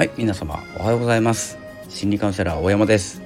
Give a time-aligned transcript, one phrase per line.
[0.00, 1.58] はい皆様おはようございます。
[1.90, 3.20] 心理カウンセラー大山です、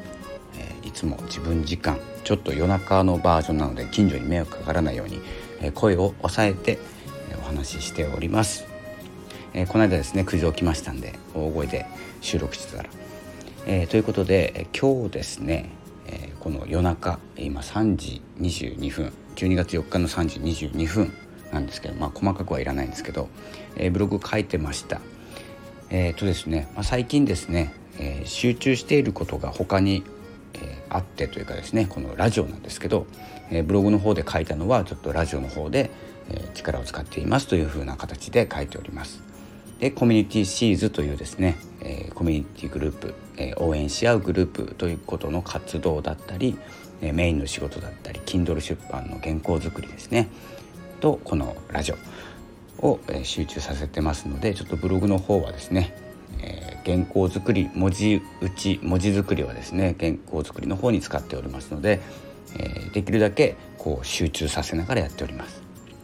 [0.59, 5.21] えー、いつも自分時間ちょっと夜中のバージョンなので近所に迷惑かからないように、
[5.61, 6.81] えー、声を抑えて、
[7.31, 8.67] えー、お話ししております、
[9.53, 11.87] えこの間ですね9時起きましたんで大声で
[12.21, 12.91] 収録してたら、
[13.69, 15.71] えということで、え今日ですね、
[16.09, 21.13] えこの夜中今3時22分12月4日の3時22分
[21.53, 23.29] なんですけど、まあ、細かくはいらないんですけど、
[23.77, 25.01] えー、ブログ書いてました。
[25.91, 30.03] えーとですねまあ、最近ですね、えー、集中していることが他に、
[30.55, 33.07] えー、あってというかですねこのラジオなんですけど、
[33.51, 35.91] えー、ブログの方で書いたのはちょっとラジオの方で、
[36.31, 39.23] えー、力を使っていますというふうな形で書いております。
[39.81, 46.57] でコミュニティシーズというですね、えー、コミュニティグループ、えー、応援し合うグループということの活動だったり、
[47.03, 50.29] えー、メインの仕事だったり Kindle 出版の原稿作りですね
[51.01, 51.97] とこのラジオ
[52.79, 55.97] を集中させてますのでちょっとブログの方はですね、
[56.41, 62.01] えー、原稿作り文字打ち文字作りはですね原稿作りの方に使っておりますので、
[62.59, 65.63] えー、できるだけこう集中させながらやっております。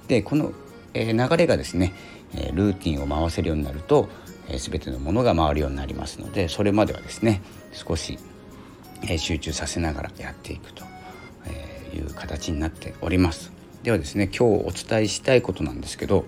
[0.08, 0.52] でこの、
[0.94, 1.94] えー、流れがですね
[2.34, 4.08] えルーティンを回せるようになると、
[4.48, 8.18] えー、全てのものが回るようになりますのでそれまではですね少し、
[9.08, 10.84] え、集中させながらやっていくと
[11.94, 13.52] いう形になっております。
[13.82, 16.24] ではですね今日お伝えしたいことなんですけど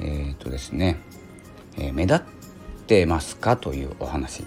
[0.00, 0.98] えっ、ー、とですね、
[1.76, 2.22] えー、目立っ
[2.86, 4.44] てますかというお話。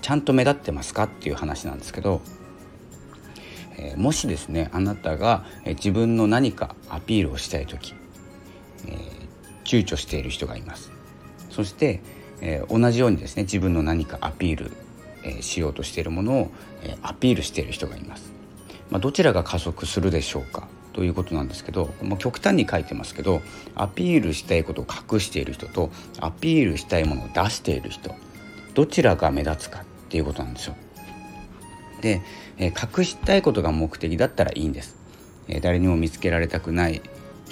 [0.00, 2.22] ちゃんと目立ってますかっていう話なんですけど、
[3.76, 7.94] えー、もしですねあなたが自分の何かアピールをしたい時、
[8.86, 8.98] え
[9.64, 10.90] 躊躇している人がいます。
[11.50, 12.00] そして、
[12.40, 14.72] え同じようにですね自分の何かアピール、
[15.24, 16.50] えしようとしているものを、
[16.82, 18.32] えアピールしている人がいます、
[18.90, 20.68] まあ、どちらが加速するでしょうか。
[20.92, 23.40] ということなんですけどもう極端に書いてますけど
[23.74, 25.90] アピールしたいことを隠している人と
[26.20, 28.14] アピールしたいものを出している人
[28.74, 30.74] どちらが目立つかっていうことなんですよ。
[32.00, 32.20] で、
[32.58, 34.96] え、隠したいことが目的だったらいいんです。
[35.46, 37.02] え、誰にも見つけられたくない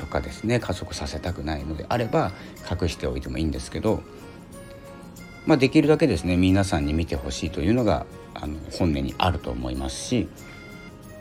[0.01, 2.33] とかですね加速させたくないのであれば
[2.71, 4.03] 隠しておいてもいいんですけど、
[5.47, 10.29] まあ、できるだけですね皆さんに見てほしいというのがあの本音にあると思いますし、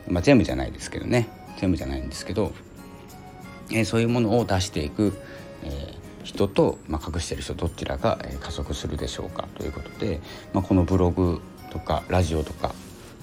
[0.08, 1.28] まあ、全部じゃないですけどね
[1.60, 2.52] 全部じゃないんですけど、
[3.70, 5.14] えー、そういうものを出していく、
[5.64, 5.94] え、
[6.24, 10.22] 人と、まあ、隠してる人どちらが、え、加速するでしょうかということで、
[10.54, 12.74] まあ、このブログとかラジオとか、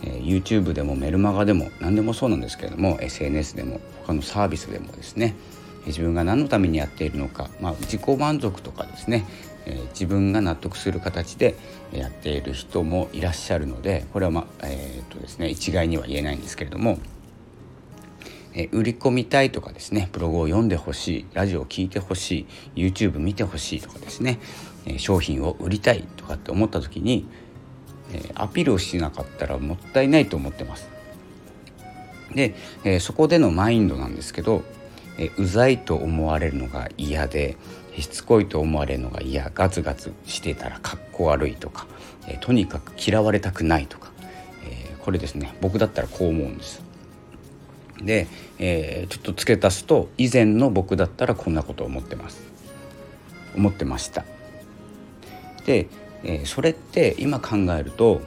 [0.03, 5.35] えー、YouTube でもメルマガでも何でもそうなんですけれども SNS でも他のサービスでもですね
[5.87, 9.25] 自分が何のためにやっているのか、まあ、自己満足とかですね、
[9.67, 11.57] えー、自分が納得する形で
[11.93, 16.99] やっている人もいらっしゃるのでこれはまあ、えー、っとですね一概には言えないんですけれども
[18.57, 24.41] え売り込みたいとかですねブログを読んでほしいラジオを聴いてほしい YouTube 見てほしいとかですね、
[24.87, 27.29] え商品を売りたいとかって思った時に、
[28.13, 30.89] えアピールをしなかったらもったいないと思ってます。
[32.35, 34.63] で、えそこでのマインドなんですけど、
[35.19, 37.59] えうざいと思われるのが嫌で
[37.99, 41.87] しつこいと思われるのが嫌ガツガツしてたらかっこ悪いとか、
[42.27, 44.13] えとにかく嫌われたくないとか、
[44.65, 46.86] えこれですね僕だったらこう思うんです。
[48.03, 48.27] で、
[48.59, 52.43] えー、ちょっと付け足すと以前の僕だったらこんなことを思ってます。
[53.57, 54.25] 思ってました。
[55.65, 55.89] で、
[56.23, 58.21] えー、それって今考えると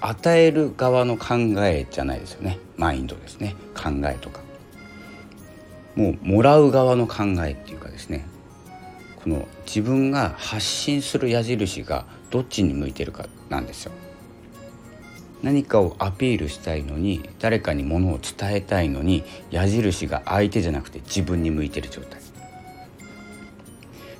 [0.00, 2.58] 与える側の考えじゃないですよね。
[2.76, 3.54] マインドですね。
[3.74, 4.40] 考えとか。
[5.94, 8.26] もうもらう側の考えっていうかですね。
[9.22, 13.92] この自分が発信する矢印がどっちに向いてるかなんですよ。
[15.46, 22.20] 何かをアピールしたいのに誰かにものを伝えたいのに矢印が相手じゃなくて自分に向いてる状態。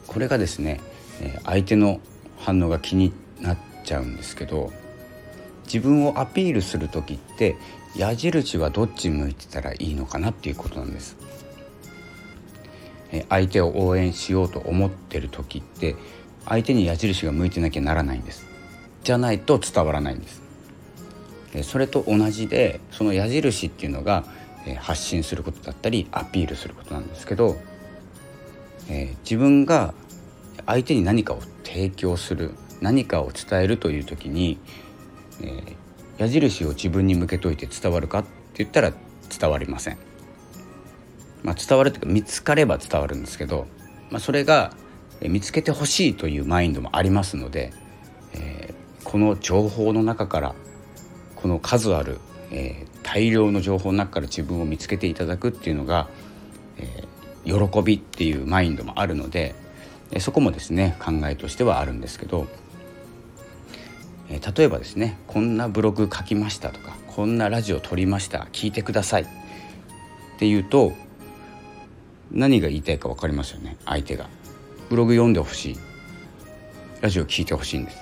[0.06, 0.80] これがですね
[1.42, 2.00] 相手の
[2.38, 4.72] 反応が気になっちゃうんですけど
[5.64, 7.56] 自分をアピールする時って
[7.96, 11.16] 矢印はどっち向いてたらいいのかなっていうことなんです。
[13.28, 15.96] 相手を応援しようと思ってる時って
[16.44, 18.46] 相手に矢印が向いてなきゃならないんです。
[19.02, 20.45] じゃないと伝わらないんです。
[21.62, 24.24] それと同じでその矢印っていうのが
[24.78, 27.56] 発信することだったりアピールすることなんですけど、
[28.88, 29.94] えー、自分が
[30.66, 34.58] 相手に何かを提供する何かを伝えるという時に、
[35.40, 35.74] えー、
[36.18, 38.92] 矢印を自分に向けといて伝わるかって言ったら
[39.28, 39.98] 伝わりません。
[41.42, 43.66] まあ、伝わるというか見つかれば伝わるんですけど、
[44.10, 44.72] まあ、それが
[45.20, 47.72] 見つけてほしいというマインドもありますので、
[48.34, 50.54] えー、この情報の中から
[51.46, 52.18] この数ある、
[52.50, 56.08] えー、大量の情報の中から自分を見つけていただくっていうのが、
[56.76, 59.54] えー、喜びっていうマインドもあるので、
[60.18, 62.48] そこもですね考えとしてはあるんですけど
[64.28, 69.26] え例えばですねこんなブログ書きましたとかこんなラジオ撮りました聞いてくださいっ
[70.38, 70.94] ていうと
[72.32, 74.28] 何が言いたいか分かりますよね相手が。
[74.88, 75.76] ブログ読んでほしい。
[77.02, 77.98] ラジオ聞いてほしいんです。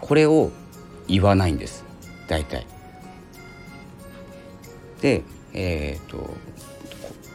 [0.00, 0.50] これを
[1.08, 1.91] 言わないんです。
[2.28, 2.66] 大体。
[5.00, 5.22] で
[5.52, 6.34] えっ、と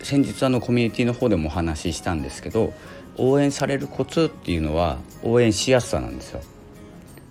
[0.03, 2.73] 先日あのコミュニティの方でもお話ししたんですけど
[3.17, 6.41] 応援されるコツっていうのは応援しやすさなんですよ。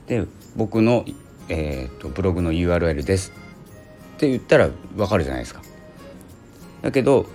[0.07, 0.27] で
[0.57, 1.05] 僕の、
[1.49, 3.33] えーと、ブログの URL です
[4.17, 5.63] って言ったら分かるじゃないですか。
[6.83, 7.27] だけど、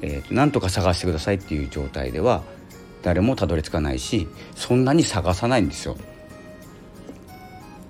[0.00, 2.42] えーと、なんとか探してくださいっていう状態では
[3.02, 5.96] 誰もたどり着かないしそんなに探さないんですよ。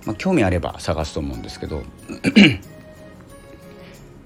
[0.04, 1.82] まあ、興味あれば探すと思うんですけど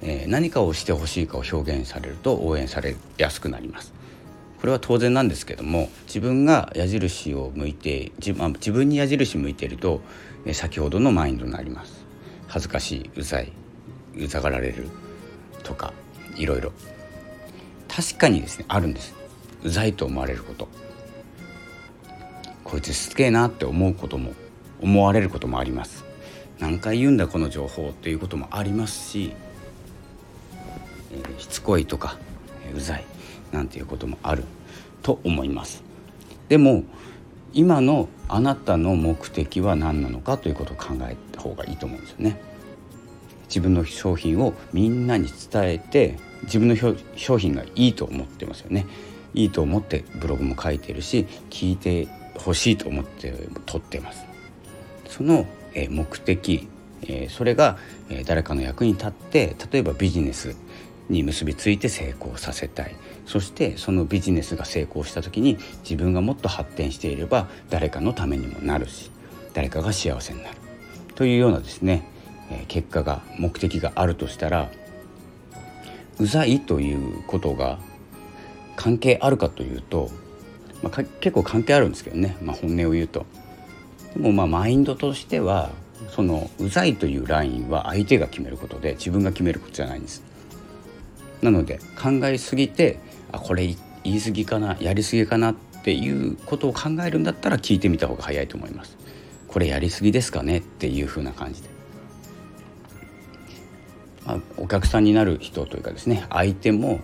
[0.02, 3.92] えー、何かをしてほしいかを表現されると応援されやすくなります。
[4.60, 10.00] これは当然なんですけども自分が矢印を向いて自,、まあ、自分に矢印向いていると、
[10.44, 12.06] えー、先ほどのマインドになります。
[12.48, 13.52] 恥ずかしいうざい
[14.14, 14.88] うざがられる
[15.62, 15.92] とか
[16.36, 16.72] いろいろ
[17.88, 19.14] 確かにですねあるんです
[19.62, 20.68] うざいと思われること
[22.64, 24.32] こいつしつけえなって思うことも
[24.86, 26.04] 思われることもあります。
[26.60, 29.34] 何回言うんだこの情報っていうこともありますし、
[31.12, 32.16] えー、しつこいとか、
[32.70, 33.04] え、うざい
[33.50, 34.44] なんていうこともある
[35.02, 35.82] と思います。
[36.48, 36.84] でも
[37.52, 42.40] 今のあなたの目的は何なのかということを考えた方がいいと思うんですよね。
[43.48, 46.76] 自分の商品をみんなに伝えて自分の
[47.16, 48.86] 商品がいいと思ってますよね。
[49.34, 52.06] いいと思ってブログも書いてるし聞いて
[52.38, 53.34] ほしいと思って
[53.66, 54.35] 撮ってます。
[55.16, 56.68] その目的
[57.30, 57.78] それが
[58.26, 60.56] 誰かの役に立って例えばビジネス
[61.08, 62.96] に結びついて成功させたい。
[63.26, 69.10] そしてそのビジネスが成功した時に自分がもっと発展していれば誰かのためにもなるし
[69.52, 70.56] 誰かが幸せになる。
[71.14, 72.08] というようなですね
[72.68, 74.70] 結果が目的があるとしたら
[76.18, 77.78] うざいということが
[78.76, 80.10] 関係あるかというと、
[80.82, 83.26] まあ、結構関係あるんですけどね、まあ、本音を言うと。
[84.16, 85.70] でもまあマインドとしては
[86.10, 90.22] そのうざいというラインは相手が決めることで自分が決めることじゃないんです。
[91.42, 92.98] なので考えすぎて
[93.30, 93.66] あこれ
[94.04, 95.54] 言い過ぎかなやりすぎかなっ
[95.84, 98.96] ていうことを考えるんだったら聞いてみた方が早いと思います。
[99.48, 100.58] これやりすぎですかね？
[100.58, 101.68] っていう風な感じで。
[104.24, 107.00] まあ、お客さんになる人というかですね相手も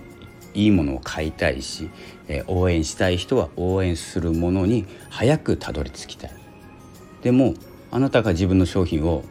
[0.55, 1.89] いいものを買いたいし、
[2.29, 6.42] え、応援したい人は応援するものに早くたどり着きたい
[7.23, 7.55] でも
[7.91, 9.25] あなたが自分の商品を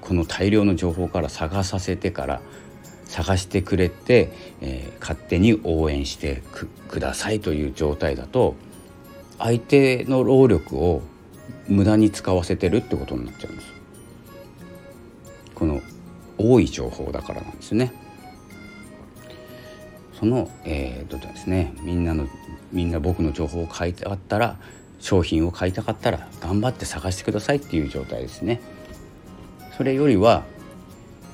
[0.00, 2.40] この大量の情報から探させてから
[3.06, 6.42] 探してくれて、えー、勝手に応援して
[6.88, 8.54] くださいという状態だと
[9.38, 11.02] 相手の労力を
[11.66, 13.72] 無駄に使わせてるってことになっちゃうんです
[15.54, 15.80] この
[16.38, 17.92] 多い情報だからなんですね。
[20.18, 22.28] その、えー、どうですねみんなの
[22.72, 24.58] みんな僕の情報を書いてあったら
[25.00, 28.60] 商品を買いたかったら頑張って探してくださいっていう状態ですね。
[29.76, 30.44] それよりは、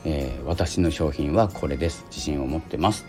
[0.04, 3.04] えー、私の商品はこれです自信を持ってます。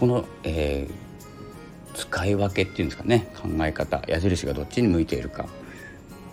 [0.00, 5.46] この、えー、使い分けっていうんですかね考え方矢印がどっちに向いているか、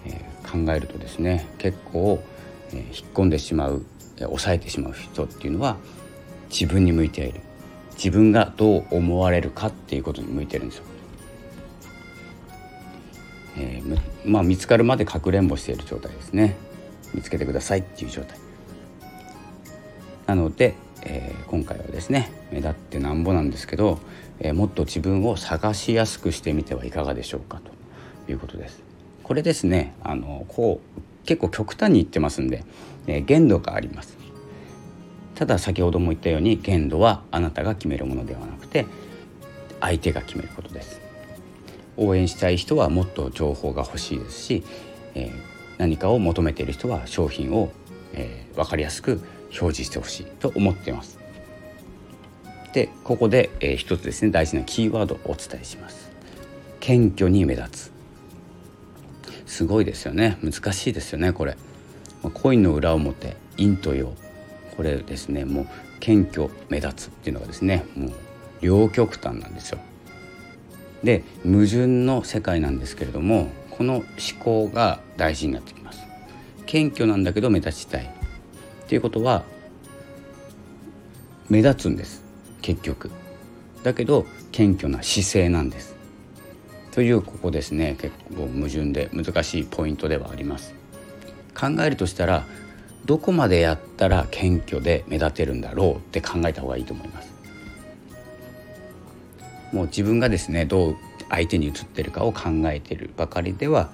[0.06, 2.24] えー、考えるとですね結構、
[2.72, 3.86] えー、引っ込んでしまう、
[4.18, 5.78] え、抑えてしまう人っていうのは
[6.50, 7.42] 自分に向いている
[7.94, 10.86] 自分がどう思われるかっていうことに向いてるんですよ。
[13.58, 16.56] えー、まあ見つかるまでかくれんぼしている状態ですね。
[17.14, 18.38] 見つけてくださいっていう状態。
[20.28, 24.00] なので、えー、今回はですね目立ってなんぼなんですけど、
[24.40, 27.60] えー、もっと自分を探しやすくしてみてはいかがでしょうか
[28.26, 28.82] ということです。
[29.24, 32.64] これですねあのこう結構極端に言ってますんで、
[33.08, 34.18] えー、限度があります。
[35.36, 38.86] ただ先ほども言ったように限度はあなたが決めるものではなくて
[39.80, 41.01] 相手が決めることです。
[42.02, 44.64] 応援したい人はもっと情報が欲しいですし、
[45.14, 45.32] えー、
[45.78, 47.72] 何かを求めている人は商品を、
[48.14, 49.22] えー、分かりやすく
[49.60, 51.20] 表示してほしいと思っています。
[52.74, 56.10] でここで、えー、一つですね大事なキーワードをお伝えします。
[56.80, 57.92] 謙虚に目立つ
[59.46, 61.56] すごいですよね難しいですよねこれ。
[62.34, 64.14] コインの裏表陰と陽
[64.78, 65.68] これですねもう
[66.00, 68.12] 謙虚目立つっていうのがですねもう
[68.62, 69.80] 両極端なんですよ。
[71.04, 74.06] で矛盾の世界なんですけれどもこの思
[74.40, 76.02] 考が大事になってきます。
[76.66, 78.06] 謙虚なんだけど目立ちたい。
[78.06, 79.44] っていうことは
[81.50, 82.24] 目立つんです。
[82.62, 83.10] 結局。
[83.84, 85.96] だけど謙虚な姿勢なんです。
[86.92, 87.96] というここですね。
[88.00, 90.76] 結構矛盾で難しいポイントではあります。
[91.58, 92.46] 考えるとしたら
[93.06, 97.41] どこまでやったら謙虚で目立てるんだろうって考えた方がいいと思います。
[99.72, 100.98] もう自分がですねどう
[101.30, 103.90] 相手に映ってるかを考えてるばかりでは、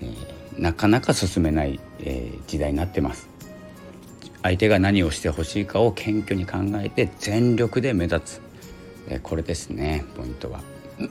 [0.00, 3.28] えー、なかなか進めない、えー、時代になってます。
[4.42, 8.42] 相手が何をしてほしいかを謙虚に考えて全力で目立つ、
[9.08, 10.60] えー、これですねポイントは。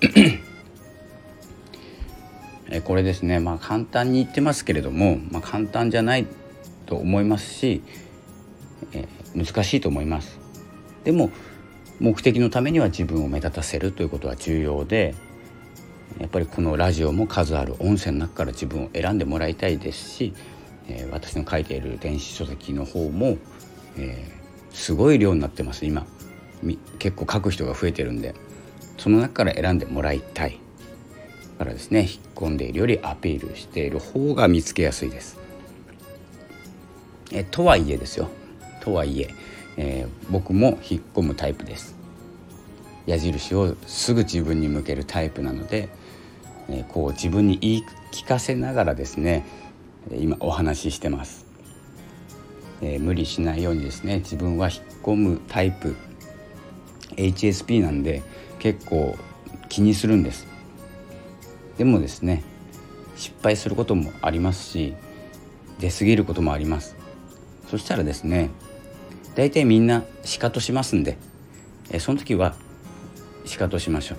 [2.70, 6.27] えこれですねまあ簡単に言ってますけれども、まあ、簡単じゃない
[6.86, 7.82] と思いますし、
[8.93, 10.39] え、難しいと思います。
[11.03, 11.32] でも
[12.04, 15.16] 目的のためには自分を目立たせるということは重要で
[16.20, 20.34] やっぱりこのラジオも数ある音声の中から自分を選んでもらいたいですし、
[20.90, 23.38] えー、私の書いている電子書籍の方も、
[23.96, 25.86] えー、すごい量になってます。
[25.86, 26.06] 今
[27.00, 28.36] 結構書く人が増えてるんで
[28.98, 30.60] その中から選んでもらいたい。
[31.58, 35.38] からですね引っ込んでいるよりアピールしている方が見つけやすいです。
[37.32, 38.28] えとはいえですよ。
[38.82, 39.30] とはいえ
[39.77, 41.96] えー、僕も引っ込むタイプです。
[43.06, 45.89] 矢印をすぐ自分に向けるタイプなので、
[46.70, 49.46] えー、こう自分に言い聞かせながらですね
[50.12, 51.46] 今お話ししてます、
[52.82, 55.96] えー、無理しないようにですね自分は引っ込むタイプ
[57.18, 58.24] HSP なんで
[58.60, 59.18] 結構
[59.70, 60.48] 気にするんです。
[61.77, 62.44] でもですね
[63.15, 64.94] 失敗することもありますし
[65.80, 66.96] 出過ぎることもあります。
[67.70, 68.50] そしたらですね
[69.36, 71.18] 大体みんなシカトしますんで。
[71.92, 72.56] えその時は
[73.46, 74.16] シカトしましょ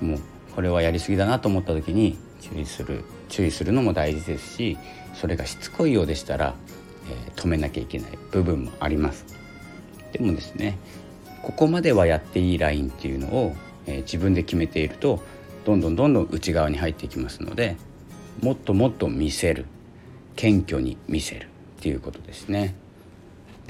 [0.00, 0.04] う。
[0.04, 0.20] もう
[0.54, 4.78] これはやりすぎだなと思った時に注意する注意するのも大事ですし
[5.14, 6.54] それがしつこいようでしたら、
[7.08, 9.26] えー、止めなきゃいけない部分もあります。
[10.12, 10.78] でもですね
[11.42, 13.54] ここまではやっていいラインっていうのを、
[13.86, 15.22] えー、自分で決めていると
[15.64, 17.76] どんどんどんどん内側に入っていきますので
[18.42, 19.66] もっともっと見せる。
[20.34, 21.48] 謙虚に見せる
[21.78, 22.74] っていうことですね。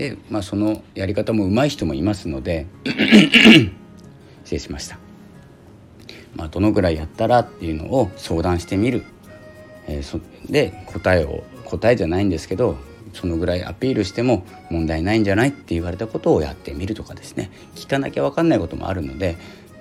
[0.03, 2.67] で、まあ、そのやり方も上手い人もいますので
[4.43, 4.99] 失礼しました。
[6.35, 9.05] まあ、どのぐらいやったらっていうのを相談してみる、
[9.87, 10.19] えー、そ
[10.49, 12.77] で答えを答えじゃないんですけど
[13.13, 17.51] そのぐらいアピールしても問題ないんじゃないって言われたことをやってみるとかですね。
[17.77, 19.37] 聞かなきゃ分かんないこともあるので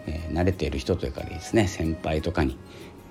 [0.08, 2.58] えー、慣れている人というかですね先輩とかに、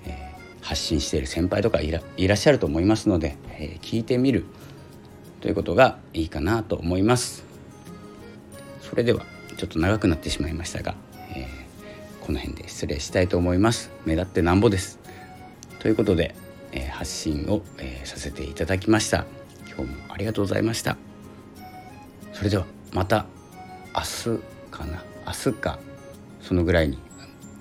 [0.05, 4.45] えー、発信している先輩とかいらいらっしゃると思いますので、えー、聞いてみる。
[5.41, 7.43] ということがいいかなと思います。
[8.81, 9.25] それでは
[9.57, 10.95] ちょっと長くなってしまいましたが、
[11.35, 11.61] えー
[12.21, 13.91] この辺で失礼したいと思います。
[14.05, 14.99] 目立ってなんぼです。
[15.79, 16.35] ということで、
[16.71, 19.25] え発信を、えさせていただきました。
[19.67, 20.95] 今日もありがとうございました。
[22.31, 23.25] それではまた
[23.95, 24.39] 明日
[24.71, 25.03] かな。
[25.25, 25.79] 明日か
[26.41, 26.99] そのぐらいに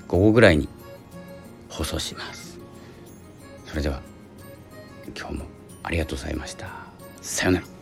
[0.07, 0.69] 午後ぐらいに
[1.69, 2.59] 放送します。
[3.67, 4.03] それでは
[5.17, 5.45] 今日も
[5.83, 6.90] ありがとうございました。
[7.21, 7.80] さようなら。